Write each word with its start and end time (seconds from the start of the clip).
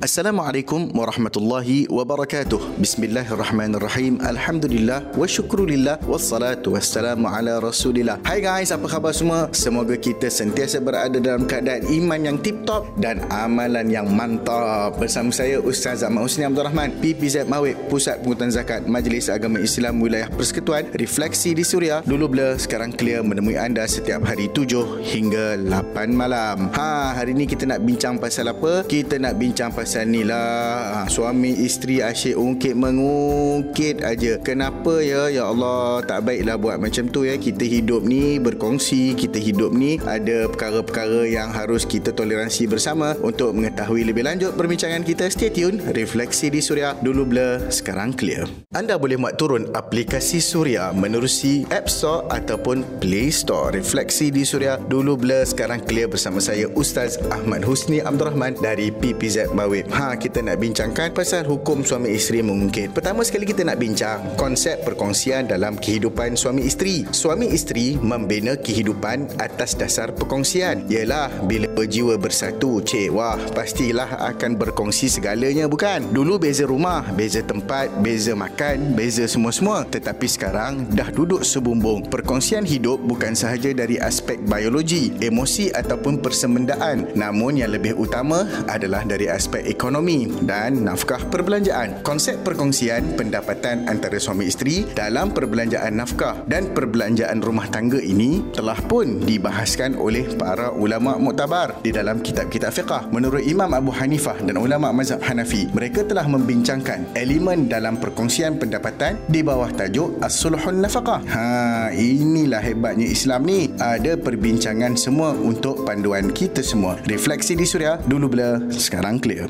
Assalamualaikum 0.00 0.96
warahmatullahi 0.96 1.84
wabarakatuh. 1.92 2.80
Bismillahirrahmanirrahim. 2.80 4.16
Alhamdulillah 4.24 5.12
wa 5.12 5.28
syukrulillah 5.28 6.00
wassalatu 6.08 6.72
wassalamu 6.72 7.28
ala 7.28 7.60
Rasulillah. 7.60 8.16
Hai 8.24 8.40
guys, 8.40 8.72
apa 8.72 8.88
khabar 8.88 9.12
semua? 9.12 9.52
Semoga 9.52 9.92
kita 10.00 10.32
sentiasa 10.32 10.80
berada 10.80 11.20
dalam 11.20 11.44
keadaan 11.44 11.84
iman 11.84 12.16
yang 12.16 12.40
tip-top 12.40 12.88
dan 12.96 13.20
amalan 13.28 13.92
yang 13.92 14.08
mantap. 14.08 14.96
Bersama 14.96 15.28
saya 15.36 15.60
Ustaz 15.60 16.00
Ahmad 16.00 16.24
Husni 16.24 16.48
Abdul 16.48 16.64
Rahman, 16.64 16.96
PPZ 17.04 17.44
Mawib, 17.44 17.76
Pusat 17.92 18.24
Pengutan 18.24 18.48
Zakat 18.48 18.88
Majlis 18.88 19.28
Agama 19.28 19.60
Islam 19.60 20.00
Wilayah 20.00 20.32
Persekutuan, 20.32 20.88
Refleksi 20.96 21.52
di 21.52 21.60
Suria. 21.60 22.00
Dulu 22.08 22.24
blur, 22.24 22.56
sekarang 22.56 22.96
clear 22.96 23.20
menemui 23.20 23.60
anda 23.60 23.84
setiap 23.84 24.24
hari 24.24 24.48
7 24.48 25.04
hingga 25.04 25.60
8 25.60 26.08
malam. 26.08 26.72
Ha, 26.72 27.20
hari 27.20 27.36
ni 27.36 27.44
kita 27.44 27.68
nak 27.68 27.84
bincang 27.84 28.16
pasal 28.16 28.48
apa? 28.48 28.88
Kita 28.88 29.20
nak 29.20 29.36
bincang 29.36 29.68
pasal 29.68 29.89
pasal 29.90 30.06
ni 30.06 30.22
lah. 30.22 31.02
Ha, 31.02 31.10
Suami 31.10 31.50
isteri 31.66 31.98
asyik 31.98 32.38
ungkit 32.38 32.78
mengungkit 32.78 34.06
aja. 34.06 34.38
Kenapa 34.38 35.02
ya? 35.02 35.26
Ya 35.26 35.50
Allah 35.50 35.98
tak 36.06 36.30
baiklah 36.30 36.54
buat 36.62 36.78
macam 36.78 37.10
tu 37.10 37.26
ya. 37.26 37.34
Kita 37.34 37.66
hidup 37.66 38.06
ni 38.06 38.38
berkongsi 38.38 39.18
Kita 39.18 39.42
hidup 39.42 39.74
ni 39.74 39.98
ada 40.06 40.46
perkara-perkara 40.46 41.26
yang 41.26 41.50
harus 41.50 41.82
kita 41.82 42.14
toleransi 42.14 42.70
bersama 42.70 43.18
Untuk 43.18 43.50
mengetahui 43.50 44.06
lebih 44.06 44.22
lanjut 44.22 44.54
perbincangan 44.54 45.02
kita. 45.02 45.26
Stay 45.26 45.50
tune 45.50 45.82
Refleksi 45.90 46.54
di 46.54 46.62
Suria. 46.62 46.94
Dulu 46.94 47.26
blur 47.26 47.66
Sekarang 47.74 48.14
clear. 48.14 48.46
Anda 48.70 48.94
boleh 48.94 49.18
muat 49.18 49.42
turun 49.42 49.74
aplikasi 49.74 50.38
Suria 50.38 50.94
Menerusi 50.94 51.66
App 51.74 51.90
Store 51.90 52.30
ataupun 52.30 53.02
Play 53.02 53.34
Store. 53.34 53.74
Refleksi 53.74 54.30
di 54.30 54.46
Suria. 54.46 54.78
Dulu 54.78 55.18
blur 55.18 55.42
Sekarang 55.42 55.82
clear 55.82 56.06
bersama 56.06 56.38
saya 56.38 56.70
Ustaz 56.78 57.18
Ahmad 57.34 57.66
Husni 57.66 57.98
Abdul 57.98 58.30
Rahman 58.30 58.54
Dari 58.62 58.94
PPZ 58.94 59.50
Mawib 59.50 59.79
Wib. 59.80 59.96
Ha, 59.96 60.12
kita 60.20 60.44
nak 60.44 60.60
bincangkan 60.60 61.16
pasal 61.16 61.48
hukum 61.48 61.80
suami 61.80 62.12
isteri 62.12 62.44
mengungkit. 62.44 62.92
Pertama 62.92 63.24
sekali 63.24 63.48
kita 63.48 63.64
nak 63.64 63.80
bincang 63.80 64.36
konsep 64.36 64.84
perkongsian 64.84 65.48
dalam 65.48 65.80
kehidupan 65.80 66.36
suami 66.36 66.68
isteri. 66.68 67.08
Suami 67.08 67.48
isteri 67.48 67.96
membina 67.96 68.60
kehidupan 68.60 69.40
atas 69.40 69.72
dasar 69.72 70.12
perkongsian. 70.12 70.84
Yalah, 70.92 71.32
bila 71.48 71.64
berjiwa 71.72 72.20
bersatu, 72.20 72.84
cik, 72.84 73.08
wah, 73.08 73.40
pastilah 73.56 74.20
akan 74.36 74.60
berkongsi 74.60 75.08
segalanya 75.08 75.64
bukan? 75.64 76.12
Dulu 76.12 76.36
beza 76.36 76.68
rumah, 76.68 77.00
beza 77.16 77.40
tempat, 77.40 77.88
beza 78.04 78.36
makan, 78.36 78.92
beza 78.92 79.24
semua-semua. 79.24 79.88
Tetapi 79.88 80.26
sekarang 80.28 80.92
dah 80.92 81.08
duduk 81.08 81.40
sebumbung. 81.40 82.04
Perkongsian 82.12 82.68
hidup 82.68 83.00
bukan 83.00 83.32
sahaja 83.32 83.72
dari 83.72 83.96
aspek 83.96 84.36
biologi, 84.44 85.16
emosi 85.24 85.72
ataupun 85.72 86.20
persemendaan. 86.20 87.16
Namun 87.16 87.64
yang 87.64 87.72
lebih 87.72 87.96
utama 87.96 88.44
adalah 88.68 89.08
dari 89.08 89.30
aspek 89.30 89.59
ekonomi 89.64 90.28
dan 90.44 90.84
nafkah 90.84 91.20
perbelanjaan. 91.28 92.00
Konsep 92.06 92.40
perkongsian 92.40 93.16
pendapatan 93.16 93.86
antara 93.86 94.16
suami 94.16 94.48
isteri 94.48 94.88
dalam 94.96 95.32
perbelanjaan 95.34 95.96
nafkah 95.96 96.44
dan 96.48 96.72
perbelanjaan 96.72 97.44
rumah 97.44 97.68
tangga 97.68 98.00
ini 98.00 98.42
telah 98.56 98.78
pun 98.88 99.20
dibahaskan 99.22 99.98
oleh 99.98 100.24
para 100.36 100.72
ulama 100.72 101.20
muktabar 101.20 101.76
di 101.84 101.92
dalam 101.92 102.24
kitab-kitab 102.24 102.72
fiqah. 102.72 103.02
Menurut 103.12 103.44
Imam 103.44 103.70
Abu 103.74 103.92
Hanifah 103.92 104.38
dan 104.40 104.56
ulama 104.56 104.94
mazhab 104.94 105.20
Hanafi, 105.20 105.68
mereka 105.76 106.06
telah 106.06 106.24
membincangkan 106.24 107.12
elemen 107.18 107.68
dalam 107.68 107.98
perkongsian 107.98 108.56
pendapatan 108.56 109.20
di 109.26 109.44
bawah 109.44 109.68
tajuk 109.74 110.16
As-Sulhun 110.22 110.80
Nafaqah. 110.80 111.20
Ha, 111.26 111.44
inilah 111.92 112.62
hebatnya 112.62 113.06
Islam 113.10 113.44
ni. 113.44 113.68
Ada 113.76 114.16
perbincangan 114.16 114.94
semua 114.94 115.34
untuk 115.34 115.82
panduan 115.82 116.30
kita 116.30 116.62
semua. 116.62 116.96
Refleksi 117.04 117.58
di 117.58 117.66
Suria, 117.66 117.98
dulu 117.98 118.30
bila, 118.30 118.62
sekarang 118.70 119.18
clear. 119.18 119.49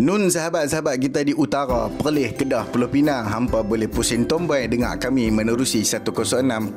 Nun 0.00 0.32
sahabat-sahabat 0.32 0.96
kita 0.96 1.20
di 1.26 1.36
utara, 1.36 1.92
Perlis, 1.92 2.32
Kedah, 2.32 2.64
Pulau 2.72 2.88
Pinang, 2.88 3.20
hampa 3.26 3.60
boleh 3.60 3.84
pusing 3.84 4.24
tombol 4.24 4.64
dengar 4.64 4.96
kami 4.96 5.28
menerusi 5.28 5.84
106.9 5.84 6.72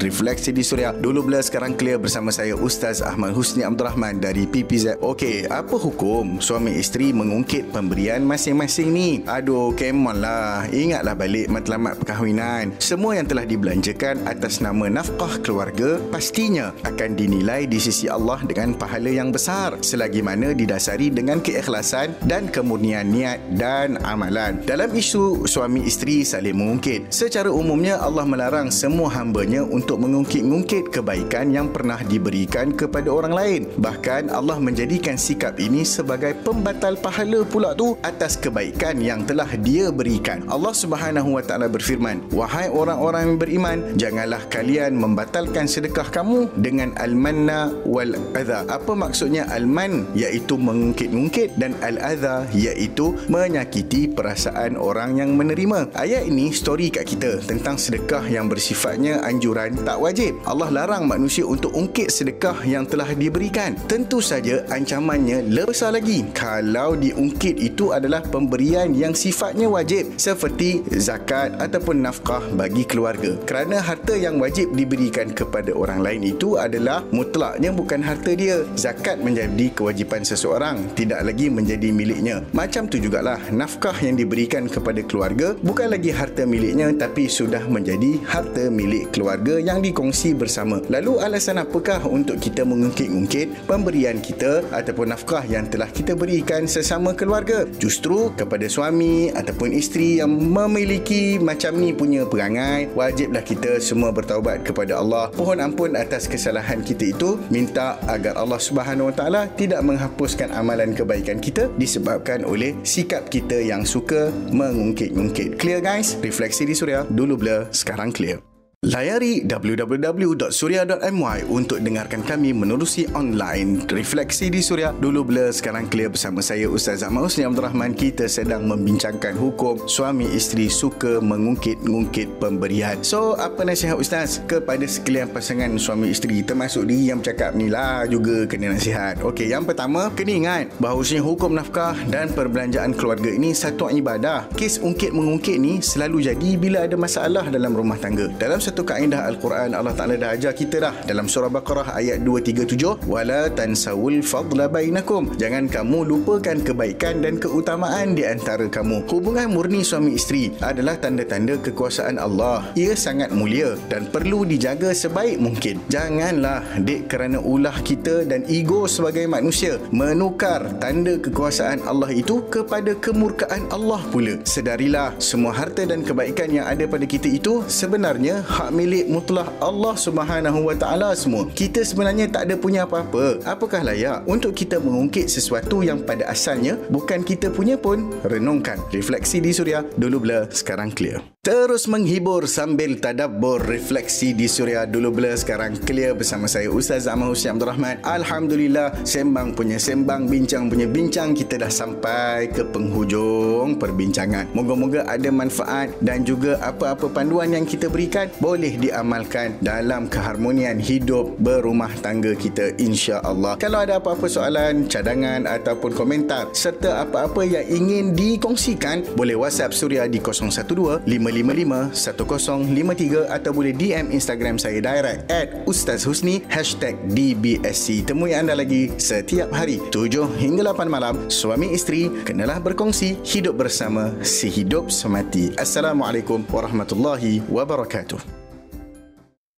Refleksi 0.00 0.56
di 0.56 0.64
Suria. 0.64 0.96
Dulu 0.96 1.28
bila 1.28 1.44
sekarang 1.44 1.76
clear 1.76 2.00
bersama 2.00 2.32
saya 2.32 2.56
Ustaz 2.56 3.04
Ahmad 3.04 3.36
Husni 3.36 3.60
Abdul 3.60 3.92
Rahman 3.92 4.24
dari 4.24 4.48
PPZ. 4.48 5.04
Okey, 5.04 5.50
apa 5.52 5.76
hukum 5.76 6.40
suami 6.40 6.80
isteri 6.80 7.12
mengungkit 7.12 7.74
pemberian 7.76 8.24
masing-masing 8.24 8.88
ni? 8.88 9.20
Aduh, 9.28 9.76
come 9.76 10.16
on 10.16 10.24
lah. 10.24 10.64
Ingatlah 10.72 11.12
balik 11.12 11.52
matlamat 11.52 12.00
perkahwinan. 12.00 12.72
Semua 12.80 13.20
yang 13.20 13.28
telah 13.28 13.44
dibelanjakan 13.44 14.24
atas 14.24 14.64
nama 14.64 14.88
nafkah 14.88 15.44
keluarga 15.44 16.00
pastinya 16.08 16.72
akan 16.88 17.20
dinilai 17.20 17.68
di 17.68 17.76
sisi 17.76 18.08
Allah 18.08 18.40
dengan 18.48 18.72
pahala 18.72 19.12
yang 19.12 19.28
besar 19.28 19.76
selagi 19.84 20.24
mana 20.24 20.56
didasari 20.56 21.12
dengan 21.12 21.42
keikhlasan 21.44 21.71
keikhlasan 21.72 22.12
dan 22.28 22.52
kemurnian 22.52 23.08
niat 23.08 23.40
dan 23.56 23.96
amalan. 24.04 24.60
Dalam 24.68 24.92
isu 24.92 25.48
suami 25.48 25.88
isteri 25.88 26.20
saling 26.20 26.52
mengungkit, 26.52 27.08
secara 27.08 27.48
umumnya 27.48 27.96
Allah 27.96 28.28
melarang 28.28 28.68
semua 28.68 29.08
hambanya 29.16 29.64
untuk 29.64 30.04
mengungkit-ungkit 30.04 30.92
kebaikan 30.92 31.48
yang 31.48 31.72
pernah 31.72 31.96
diberikan 32.04 32.76
kepada 32.76 33.08
orang 33.08 33.32
lain. 33.32 33.62
Bahkan 33.80 34.28
Allah 34.28 34.60
menjadikan 34.60 35.16
sikap 35.16 35.56
ini 35.56 35.80
sebagai 35.88 36.36
pembatal 36.44 37.00
pahala 37.00 37.40
pula 37.48 37.72
tu 37.72 37.96
atas 38.04 38.36
kebaikan 38.36 39.00
yang 39.00 39.24
telah 39.24 39.48
dia 39.64 39.88
berikan. 39.88 40.44
Allah 40.52 40.76
Subhanahu 40.76 41.40
wa 41.40 41.42
taala 41.42 41.72
berfirman, 41.72 42.28
"Wahai 42.36 42.68
orang-orang 42.68 43.32
yang 43.32 43.38
beriman, 43.40 43.78
janganlah 43.96 44.44
kalian 44.52 44.92
membatalkan 44.92 45.64
sedekah 45.64 46.12
kamu 46.12 46.52
dengan 46.60 46.92
al-manna 47.00 47.72
wal 47.88 48.12
adha." 48.36 48.68
Apa 48.68 48.92
maksudnya 48.92 49.48
al-man? 49.48 50.04
iaitu 50.12 50.58
mengungkit-ungkit 50.58 51.61
dan 51.62 51.78
al-adha 51.78 52.42
iaitu 52.50 53.14
menyakiti 53.30 54.10
perasaan 54.10 54.74
orang 54.74 55.22
yang 55.22 55.38
menerima. 55.38 55.94
Ayat 55.94 56.26
ini 56.26 56.50
story 56.50 56.90
kat 56.90 57.06
kita 57.06 57.38
tentang 57.46 57.78
sedekah 57.78 58.26
yang 58.26 58.50
bersifatnya 58.50 59.22
anjuran 59.22 59.78
tak 59.86 60.02
wajib. 60.02 60.34
Allah 60.42 60.74
larang 60.74 61.06
manusia 61.06 61.46
untuk 61.46 61.70
ungkit 61.70 62.10
sedekah 62.10 62.66
yang 62.66 62.82
telah 62.82 63.06
diberikan. 63.14 63.78
Tentu 63.86 64.18
saja 64.18 64.66
ancamannya 64.74 65.46
lebih 65.46 65.70
besar 65.70 65.94
lagi 65.94 66.26
kalau 66.34 66.98
diungkit 66.98 67.62
itu 67.62 67.94
adalah 67.94 68.26
pemberian 68.26 68.90
yang 68.90 69.14
sifatnya 69.14 69.70
wajib 69.70 70.18
seperti 70.18 70.82
zakat 70.98 71.54
ataupun 71.62 72.02
nafkah 72.02 72.42
bagi 72.58 72.82
keluarga. 72.82 73.38
Kerana 73.46 73.78
harta 73.78 74.18
yang 74.18 74.42
wajib 74.42 74.74
diberikan 74.74 75.30
kepada 75.30 75.70
orang 75.70 76.02
lain 76.02 76.34
itu 76.34 76.58
adalah 76.58 77.06
mutlaknya 77.14 77.70
bukan 77.70 78.02
harta 78.02 78.32
dia. 78.34 78.64
Zakat 78.74 79.20
menjadi 79.20 79.70
kewajipan 79.76 80.24
seseorang, 80.24 80.88
tidak 80.96 81.22
lagi 81.22 81.51
menjadi 81.52 81.92
miliknya. 81.92 82.42
Macam 82.56 82.88
tu 82.88 82.96
jugalah 82.96 83.38
nafkah 83.52 83.94
yang 84.00 84.16
diberikan 84.16 84.66
kepada 84.66 85.04
keluarga 85.04 85.54
bukan 85.60 85.92
lagi 85.92 86.08
harta 86.08 86.48
miliknya 86.48 86.90
tapi 86.96 87.28
sudah 87.28 87.64
menjadi 87.68 88.18
harta 88.24 88.72
milik 88.72 89.12
keluarga 89.12 89.60
yang 89.60 89.84
dikongsi 89.84 90.32
bersama. 90.32 90.80
Lalu 90.88 91.20
alasan 91.20 91.60
apakah 91.60 92.00
untuk 92.08 92.40
kita 92.40 92.64
mengungkit-ungkit 92.64 93.68
pemberian 93.68 94.18
kita 94.24 94.64
ataupun 94.72 95.12
nafkah 95.12 95.44
yang 95.44 95.68
telah 95.68 95.90
kita 95.92 96.16
berikan 96.16 96.64
sesama 96.64 97.12
keluarga? 97.12 97.68
Justru 97.76 98.32
kepada 98.32 98.64
suami 98.70 99.28
ataupun 99.34 99.74
isteri 99.76 100.22
yang 100.22 100.32
memiliki 100.32 101.36
macam 101.36 101.76
ni 101.76 101.92
punya 101.92 102.24
perangai, 102.24 102.88
wajiblah 102.96 103.44
kita 103.44 103.82
semua 103.82 104.14
bertaubat 104.14 104.62
kepada 104.62 105.02
Allah. 105.02 105.28
Pohon 105.34 105.58
ampun 105.58 105.98
atas 105.98 106.30
kesalahan 106.30 106.80
kita 106.80 107.12
itu, 107.12 107.36
minta 107.50 107.98
agar 108.06 108.38
Allah 108.38 108.60
Subhanahu 108.62 109.10
Wa 109.10 109.14
Taala 109.18 109.42
tidak 109.58 109.82
menghapuskan 109.82 110.54
amalan 110.54 110.94
kebaikan 110.94 111.41
kita 111.42 111.66
disebabkan 111.74 112.46
oleh 112.46 112.78
sikap 112.86 113.26
kita 113.26 113.58
yang 113.58 113.82
suka 113.82 114.30
mengungkit-ungkit. 114.54 115.58
Clear 115.58 115.82
guys? 115.82 116.14
Refleksi 116.22 116.62
di 116.62 116.78
Suria. 116.78 117.02
Dulu 117.10 117.34
blur, 117.34 117.66
sekarang 117.74 118.14
clear. 118.14 118.51
Layari 118.82 119.46
www.surya.my 119.46 121.38
untuk 121.54 121.78
dengarkan 121.86 122.18
kami 122.26 122.50
menerusi 122.50 123.06
online 123.14 123.86
Refleksi 123.86 124.50
di 124.50 124.58
Surya 124.58 124.90
Dulu 124.90 125.22
bila 125.22 125.54
sekarang 125.54 125.86
clear 125.86 126.10
bersama 126.10 126.42
saya 126.42 126.66
Ustaz 126.66 127.06
Ahmad 127.06 127.30
Husni 127.30 127.46
Abdul 127.46 127.62
Rahman 127.62 127.94
Kita 127.94 128.26
sedang 128.26 128.66
membincangkan 128.66 129.38
hukum 129.38 129.86
Suami 129.86 130.26
isteri 130.34 130.66
suka 130.66 131.22
mengungkit-ungkit 131.22 132.42
pemberian. 132.42 132.98
So 133.06 133.38
apa 133.38 133.62
nasihat 133.62 134.02
Ustaz 134.02 134.42
kepada 134.50 134.82
sekalian 134.82 135.30
pasangan 135.30 135.70
suami 135.78 136.10
isteri 136.10 136.42
Termasuk 136.42 136.82
diri 136.90 137.14
yang 137.14 137.22
bercakap 137.22 137.54
ni 137.54 137.70
lah 137.70 138.02
juga 138.10 138.50
kena 138.50 138.74
nasihat. 138.74 139.22
Okey 139.22 139.46
yang 139.46 139.62
pertama 139.62 140.10
kena 140.10 140.34
ingat 140.34 140.74
Bahawasanya 140.82 141.22
hukum 141.22 141.54
nafkah 141.54 141.94
dan 142.10 142.34
perbelanjaan 142.34 142.98
keluarga 142.98 143.30
ini 143.30 143.54
satu 143.54 143.94
ibadah. 143.94 144.50
Kes 144.58 144.82
ungkit-mengungkit 144.82 145.62
ni 145.62 145.78
selalu 145.78 146.34
jadi 146.34 146.58
bila 146.58 146.90
ada 146.90 146.98
masalah 146.98 147.46
dalam 147.46 147.78
rumah 147.78 147.94
tangga. 148.02 148.26
Dalam 148.42 148.58
satu 148.72 148.88
kaedah 148.88 149.28
Al-Quran 149.28 149.76
Allah 149.76 149.92
Taala 149.92 150.16
dah 150.16 150.32
ajar 150.32 150.56
kita 150.56 150.80
dah 150.80 150.94
dalam 151.04 151.28
surah 151.28 151.52
Baqarah 151.52 151.92
ayat 151.92 152.24
237 152.24 153.04
wala 153.04 153.52
tansawul 153.52 154.24
fadla 154.24 154.64
bainakum. 154.64 155.28
Jangan 155.36 155.68
kamu 155.68 156.08
lupakan 156.08 156.56
kebaikan 156.56 157.20
dan 157.20 157.36
keutamaan 157.36 158.16
di 158.16 158.24
antara 158.24 158.64
kamu. 158.64 159.04
Hubungan 159.12 159.52
murni 159.52 159.84
suami 159.84 160.16
isteri 160.16 160.56
adalah 160.64 160.96
tanda-tanda 160.96 161.60
kekuasaan 161.60 162.16
Allah. 162.16 162.64
Ia 162.72 162.96
sangat 162.96 163.36
mulia 163.36 163.76
dan 163.92 164.08
perlu 164.08 164.48
dijaga 164.48 164.96
sebaik 164.96 165.36
mungkin. 165.36 165.76
Janganlah 165.92 166.64
dek 166.80 167.12
kerana 167.12 167.44
ulah 167.44 167.76
kita 167.84 168.24
dan 168.24 168.48
ego 168.48 168.88
sebagai 168.88 169.28
manusia 169.28 169.76
menukar 169.92 170.80
tanda 170.80 171.20
kekuasaan 171.20 171.84
Allah 171.84 172.08
itu 172.08 172.40
kepada 172.48 172.96
kemurkaan 172.96 173.68
Allah 173.68 174.00
pula. 174.08 174.40
Sedarilah 174.48 175.12
semua 175.20 175.52
harta 175.52 175.84
dan 175.84 176.00
kebaikan 176.00 176.48
yang 176.48 176.64
ada 176.64 176.88
pada 176.88 177.04
kita 177.04 177.28
itu 177.28 177.60
sebenarnya 177.68 178.40
hak 178.62 178.70
milik 178.70 179.10
mutlak 179.10 179.50
Allah 179.58 179.98
Subhanahu 179.98 180.70
Wa 180.70 180.76
Taala 180.78 181.10
semua. 181.18 181.50
Kita 181.50 181.82
sebenarnya 181.82 182.30
tak 182.30 182.46
ada 182.46 182.54
punya 182.54 182.86
apa-apa. 182.86 183.42
Apakah 183.42 183.82
layak 183.82 184.22
untuk 184.30 184.54
kita 184.54 184.78
mengungkit 184.78 185.26
sesuatu 185.26 185.82
yang 185.82 186.06
pada 186.06 186.30
asalnya 186.30 186.78
bukan 186.86 187.26
kita 187.26 187.50
punya 187.50 187.74
pun? 187.74 188.14
Renungkan. 188.22 188.78
Refleksi 188.94 189.42
di 189.42 189.50
Suria 189.50 189.82
dulu 189.98 190.22
blur 190.22 190.46
sekarang 190.54 190.94
clear. 190.94 191.18
Terus 191.42 191.90
menghibur 191.90 192.46
sambil 192.46 193.02
tadabbur 193.02 193.58
refleksi 193.66 194.30
di 194.30 194.46
Suria 194.46 194.86
dulu 194.86 195.10
blur 195.10 195.34
sekarang 195.34 195.74
clear 195.74 196.14
bersama 196.14 196.46
saya 196.46 196.70
Ustaz 196.70 197.10
Ahmad 197.10 197.34
Hussein 197.34 197.58
Abdul 197.58 197.66
Rahman. 197.66 197.98
Alhamdulillah 198.06 199.02
sembang 199.02 199.58
punya 199.58 199.74
sembang 199.74 200.30
bincang 200.30 200.70
punya 200.70 200.86
bincang 200.86 201.34
kita 201.34 201.58
dah 201.58 201.66
sampai 201.66 202.46
ke 202.46 202.62
penghujung 202.62 203.74
perbincangan. 203.74 204.54
Moga-moga 204.54 205.02
ada 205.02 205.34
manfaat 205.34 205.90
dan 205.98 206.22
juga 206.22 206.62
apa-apa 206.62 207.10
panduan 207.10 207.50
yang 207.50 207.66
kita 207.66 207.90
berikan 207.90 208.30
boleh 208.38 208.78
diamalkan 208.78 209.58
dalam 209.58 210.06
keharmonian 210.06 210.78
hidup 210.78 211.26
berumah 211.42 211.90
tangga 212.06 212.38
kita 212.38 212.70
insya-Allah. 212.78 213.58
Kalau 213.58 213.82
ada 213.82 213.98
apa-apa 213.98 214.30
soalan, 214.30 214.86
cadangan 214.86 215.50
ataupun 215.50 215.90
komentar 215.90 216.54
serta 216.54 217.02
apa-apa 217.02 217.42
yang 217.42 217.66
ingin 217.66 218.14
dikongsikan 218.14 219.18
boleh 219.18 219.34
WhatsApp 219.34 219.74
Suria 219.74 220.06
di 220.06 220.22
012 220.22 221.10
555-1053 221.32 223.32
atau 223.32 223.50
boleh 223.56 223.72
DM 223.72 224.12
Instagram 224.12 224.60
saya 224.60 224.84
direct 224.84 225.24
at 225.32 225.64
Ustaz 225.64 226.04
Husni 226.04 226.44
hashtag 226.52 227.00
DBSC. 227.16 228.04
Temui 228.04 228.36
anda 228.36 228.52
lagi 228.52 228.92
setiap 229.00 229.48
hari 229.50 229.80
7 229.88 230.28
hingga 230.36 230.76
8 230.76 230.92
malam. 230.92 231.16
Suami 231.32 231.72
isteri 231.72 232.12
kenalah 232.28 232.60
berkongsi 232.60 233.16
hidup 233.24 233.56
bersama 233.56 234.12
si 234.20 234.52
hidup 234.52 234.92
semati. 234.92 235.56
Assalamualaikum 235.56 236.44
warahmatullahi 236.52 237.40
wabarakatuh. 237.48 238.41